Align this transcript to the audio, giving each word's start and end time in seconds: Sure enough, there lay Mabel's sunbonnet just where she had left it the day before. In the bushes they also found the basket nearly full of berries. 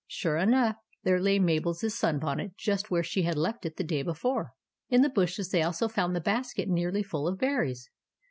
Sure 0.07 0.37
enough, 0.37 0.77
there 1.03 1.19
lay 1.21 1.37
Mabel's 1.37 1.83
sunbonnet 1.93 2.57
just 2.57 2.89
where 2.89 3.03
she 3.03 3.21
had 3.21 3.37
left 3.37 3.67
it 3.67 3.77
the 3.77 3.83
day 3.83 4.01
before. 4.01 4.53
In 4.89 5.03
the 5.03 5.09
bushes 5.09 5.49
they 5.51 5.61
also 5.61 5.87
found 5.87 6.15
the 6.15 6.19
basket 6.19 6.67
nearly 6.67 7.03
full 7.03 7.27
of 7.27 7.37
berries. 7.37 7.87